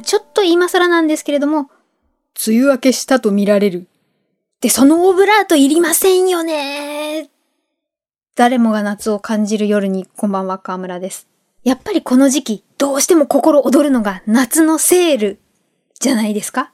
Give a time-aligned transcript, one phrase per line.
[0.00, 1.70] ちょっと今更なんですけれども、
[2.46, 3.88] 梅雨明けしたと見られる。
[4.60, 7.30] で、そのオブラートいりませんよね
[8.34, 11.28] 誰もが夏を感じる夜にこんばんは、河村です。
[11.64, 15.40] やっぱりこの時期、どうしても心躍るのが夏のセール
[16.00, 16.72] じゃないですか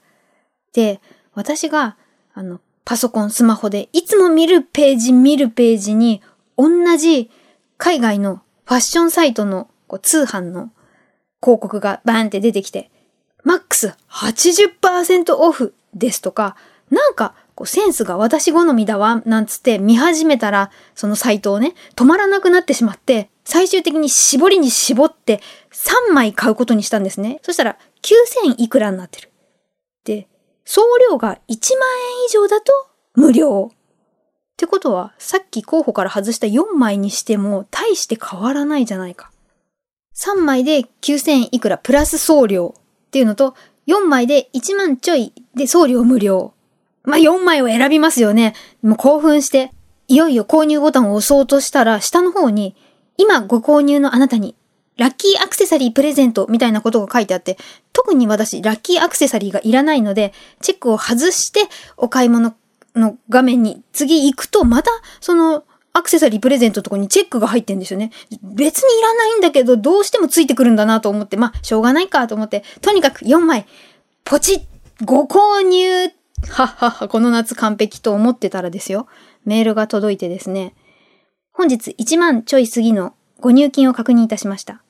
[0.73, 1.01] で、
[1.33, 1.97] 私が、
[2.35, 6.21] あの、パソコン、スマホでいつも見るページ見るページに
[6.57, 7.31] 同じ
[7.79, 10.71] 海外のファッションサイトのこう通販の
[11.43, 12.91] 広告がバーンって出てきて、
[13.45, 16.57] マックス80%オフですとか、
[16.91, 25.41] なんかこうセンスが私好みだわ、なんつって見始めたら、そのサイトをね、止まらなくなってしまって、最終的に絞りに絞って
[25.71, 27.39] 3枚買うことにしたんですね。
[27.43, 29.31] そしたら9000いくらになってる。
[30.05, 30.29] で、
[30.65, 31.57] 送料が1万円
[32.29, 32.73] 以上だと
[33.15, 33.71] 無料。
[33.73, 39.31] ってことは、さっき候補から外した4枚にしても大して変わらないじゃないか。
[40.17, 42.75] 3枚で9000いくらプラス送料
[43.15, 43.55] っていうのと、
[43.87, 46.53] 4枚で1万ちょいで送料無料。
[47.05, 48.55] まあ、4枚を選びますよね。
[48.83, 49.71] もう興奮して、
[50.09, 52.75] いよいよ購入ボタンを押そうとしたら、下の方に、
[53.17, 54.57] 今ご購入のあなたに、
[54.97, 57.57] ラッキーアクセサリープレゼントみたいなことが書いてあって、
[57.93, 61.61] 特に私、ラッキーアクセサリーがいらないので、チェックを外して
[61.97, 62.57] お買い物
[62.97, 65.63] の画面に次行くと、また、その、
[65.95, 68.11] アクセサリープレゼントとこにチェックが入ってんですよね。
[68.43, 73.65] 別にいらないんだけど、どうしてもついてくるんだなと思って、まあ、しょうがないかと思って、とにかく4枚、
[74.25, 76.13] ポチッ、ご購入
[76.49, 79.07] はっはっは、この夏完璧と思ってたらですよ。
[79.45, 80.75] メールが届いてですね。
[81.53, 84.83] 本日1万ちょい過ぎのご入金を確認いたしました。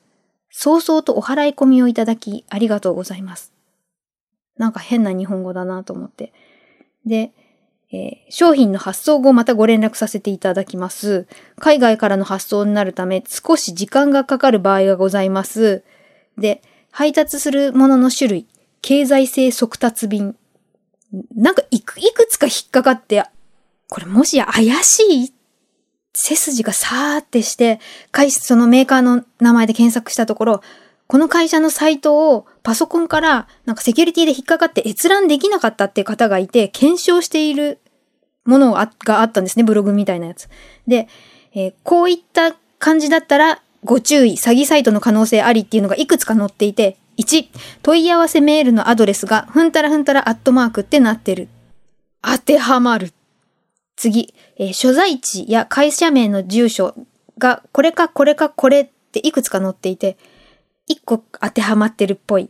[0.49, 3.53] 早々とお払い込みをいただきありがとうございます。
[4.57, 6.33] なんか変な日本語だなと思って。
[7.05, 7.31] で、
[7.95, 11.27] えー、商品の発送後またご連絡させていただきます。
[11.57, 15.83] 海外からの発送になるため少し時間がかかる場合がございます。
[16.37, 18.47] で、配達するものの種類、
[18.81, 20.35] 経済性速達便、
[21.35, 23.23] なんかいく、いくつか引っかかって、
[23.89, 25.33] これもしや怪しい
[26.13, 27.79] 背筋がさーってして、
[28.11, 30.61] 会そのメーカーの名前で検索したところ、
[31.07, 37.79] この会社のサイトをパソコンからなんかセキュリティで引っかかって閲覧できなかったっていう方がいて、検証している
[38.45, 40.47] ものがあったんですね、ブログみたいなやつ。
[40.87, 41.07] で、
[41.53, 47.47] えー、こういった感じだったらご注意、詐欺サイトの可能性ありっていうのがいくつか載っていて、1、
[47.83, 51.47] 問い合わせメールのアドレスが、ふんたらふんたらアットマークってなってる。
[52.21, 53.13] 当てはまる。
[53.95, 56.95] 次、えー、所在地や会社名の住所
[57.37, 60.17] が、これかこれかこれっていくつか載っていて、
[60.89, 62.49] 1個当てはまってるっぽい。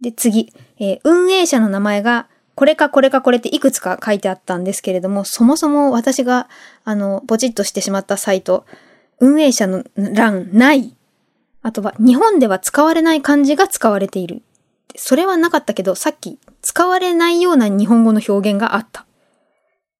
[0.00, 2.28] で、次、えー、運営者の名前が、
[2.60, 6.46] これかこれかこれっていくつか書いてあったんですけれども、そもそも私が、
[6.84, 8.66] あの、ポチッとしてしまったサイト、
[9.18, 10.94] 運営者の欄ない
[11.62, 14.42] あとは、日本では使われない漢字が使われている。
[14.94, 19.06] それはなかったけど、さっき、使われないような日本語の表現があった。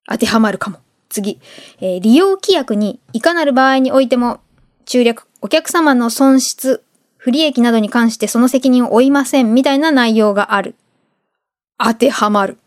[0.06, 0.80] 当てはまるかも。
[1.08, 1.40] 次、
[1.80, 4.40] えー、利用規約にいかなる場合においても、
[4.84, 6.84] 中略、お客様の損失、
[7.16, 10.74] 不利益などに関してその責任を負いません、みたいな内容がある。
[11.82, 12.58] 当てはまる。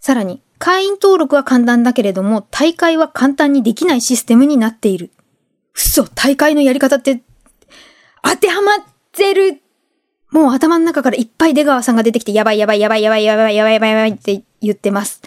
[0.00, 5.10] さらに、会員登録は簡単だけれども、大会は簡単にできないシステムになっている。
[5.74, 7.22] 嘘、大会のやり方って
[8.22, 8.78] 当てはまっ
[9.12, 9.60] てる
[10.30, 15.22] もう頭の中からいっぱい出川さんが出てきて、やばいやばいやばいやばいやばいやばいやばいやばいって言ってます。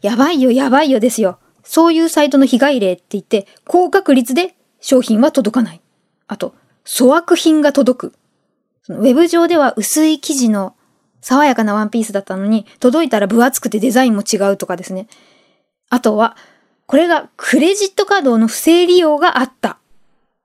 [0.00, 1.38] やばいよやばいよですよ。
[1.62, 5.80] そういうサイトの被害例って言って、高確率で商品は届かない。
[6.28, 6.54] あと、
[6.86, 8.14] 粗悪品が届く。
[8.88, 10.74] ウェブ上では薄い生地の
[11.20, 15.08] 爽やかなワンピースだったのに、届いたら分厚くてデザインも違うとかですね。
[15.90, 16.36] あとは、
[16.86, 19.78] これがクレジットカードの不正利用があった。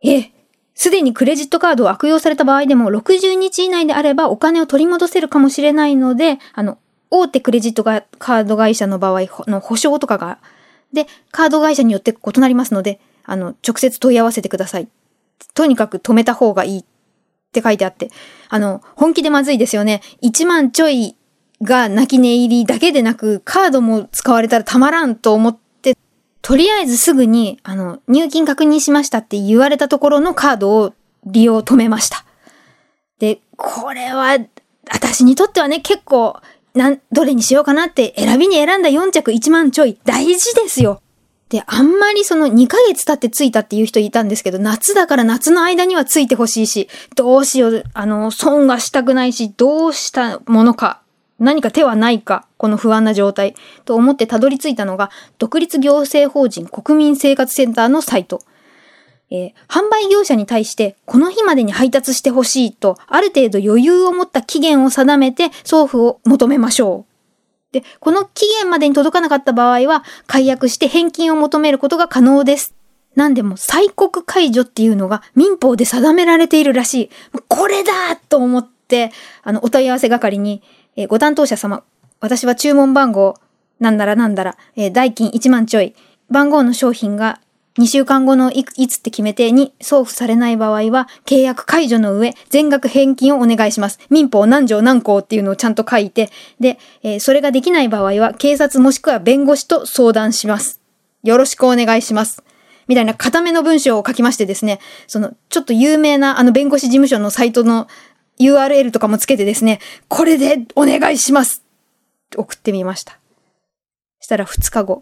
[0.03, 0.31] え、
[0.75, 6.77] すでにクレジットカードを悪用された場合でも60日以内であればお金を取り戻せるかもしれないので、あの、
[7.09, 10.39] 大手クレジットカード会社の場合の保証とかが、
[10.91, 14.87] で、カード会社によって異なりますので、あの、直接問い合わせてください。
[15.53, 16.85] とにかく止めた方がいい
[17.59, 18.09] って書いてあって、
[18.49, 20.01] あの、本気でまずいですよね。
[20.23, 21.15] 1万ちょい
[21.61, 25.63] が泣き寝入りだけでなく、カードも使われたらたまらんと思って
[26.43, 30.93] とりあえずすぐに、あの、入金確認しましたって言われたところのカードを
[31.25, 32.25] 利用止めました。
[33.17, 34.37] で、これは、
[34.91, 36.41] 私にとってはね、結構、
[36.73, 41.01] なん、どれにしようかなって選びに選んだ4着1万ちょい、大事ですよ。
[41.49, 51.03] で、あんまりその2ヶ月経ってついたっていう人いたんですけど、夏だから夏の間にはついてほしいし、どうしよう、あの、損がしたくないし、どうしたものか
[51.39, 53.55] 何か手はないか、この不安な状態、
[53.85, 58.41] と思ってたどり着いたのが、独立行政法人国民生活センターのサイト。
[59.29, 67.12] えー販売業者に対して、この日までに配達してほしいと、ある程度余裕を持った期限を定めて、送付を求めましょう。
[67.73, 72.75] で、この期限までに届かなかった場合は、解約して返金を求めることが可能です。
[73.15, 77.09] なんでも、催告解除っていうのが民法で定められているらしい。
[77.47, 79.11] これだと思って、
[79.41, 80.61] あの、お問い合わせ係に、
[80.95, 81.83] えーご担当者様、
[82.19, 83.35] 私は注文番号、
[83.79, 85.95] なんだらなんだら、えー代金1万ちょい、
[86.29, 87.39] 番号の商品が
[87.79, 93.99] 2週間後のいつって決めてに送付されない場合は、契約解除の上、全額返金をお願いします。
[94.11, 96.29] 民法何条何項っていうのをちゃんと書いて、
[96.59, 100.81] で、えーそれができない場合は、警察もしくは弁護士と相談します。
[101.23, 102.43] よろしくお願いします。
[102.87, 107.87] みたいな固めの文章を書きましてですね、その、ちょっと有名なあの弁護士事務所のサイトの
[108.39, 111.63] URL とかもつけてですね、これでお願いします
[112.35, 113.19] 送ってみました。
[114.19, 115.01] したら2日後、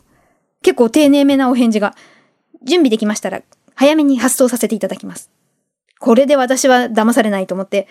[0.61, 1.95] 結構丁寧めなお返事が、
[2.63, 3.41] 準備できましたら、
[3.75, 5.29] 早めに発送させていただきます。
[5.99, 7.87] これで私は騙されないと思って、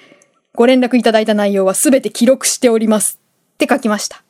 [0.55, 3.21] ご連絡いただいた内容はすべて記録しております。
[3.55, 4.23] って書きました。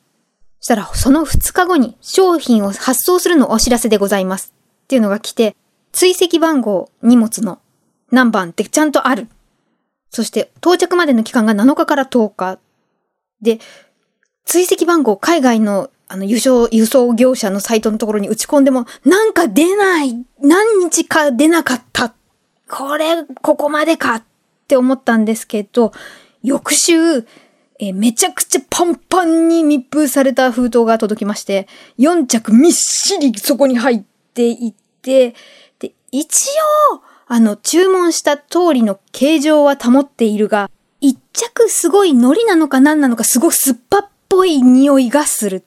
[0.59, 4.53] したら、その2日後に商品を発送するのお知らせでございます。
[4.83, 5.55] っていうのが来て、
[5.91, 7.59] 追跡番号、荷物の
[8.11, 9.27] 何番ってちゃんとある。
[10.11, 12.59] そして、到着までの期間が7日から10日。
[13.41, 13.59] で、
[14.45, 22.13] 追跡番号、海外の、あの、輸送、輸送業者のサイトのところに打ち込んでも、なんか出ない何日か出なかった
[22.69, 24.23] これ、ここまでかっ
[24.67, 25.93] て思ったんですけど、
[26.43, 27.25] 翌週、
[27.79, 34.03] えめちゃくちゃパンパンに密封された封筒が届きまして、4着みっしりそこに入っ
[34.33, 35.33] ていって、
[35.79, 36.49] で、一
[36.93, 40.69] 応、あの、注文した通りの形状は保っているが、
[40.99, 45.63] 一着すごい海苔なのか何なのかすごい酸っぱっぽい匂いがする。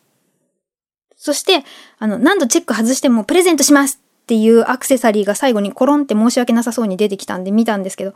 [1.25, 1.65] そして、
[1.99, 8.13] あの、何度チェック外してもプレゼントしますっていうアクセサリーが最後にコロンって申し訳なさそうに出てきたんで見たんですけど、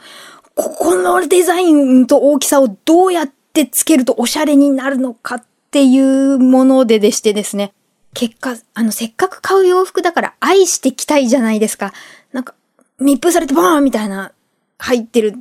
[0.54, 7.72] ここのデザインと大きさをどうやってつけるとおしゃれになるのかっていうものででしてですね。
[8.12, 11.94] 結果、あの、せっかく買う洋服だから愛して着たいじゃないですか。
[12.34, 12.54] なんか、
[12.98, 14.32] 密封されてボーンみたいな
[14.76, 15.34] 入ってる。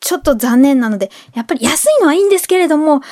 [0.00, 3.02] ちょっと残念なので、やっぱり安いのはいいんですけれども、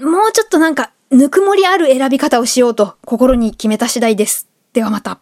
[0.00, 4.48] もうちょっとなんか、ぬくもりある選び方をしようと心に決めた次第です。
[4.72, 5.20] ではまた。